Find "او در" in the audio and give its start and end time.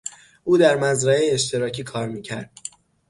0.43-0.77